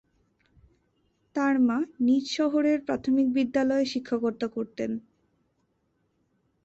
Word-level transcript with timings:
তার 1.35 1.55
মা 1.59 1.77
নিজ 1.99 2.25
শহরের 2.37 2.77
প্রাথমিক 2.87 3.27
বিদ্যালয়ে 3.35 3.85
শিক্ষকতা 3.85 4.47
করতেন। 4.47 4.91